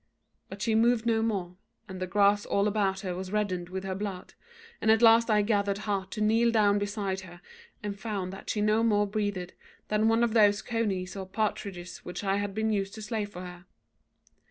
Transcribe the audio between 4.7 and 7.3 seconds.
and at last I gathered heart to kneel down beside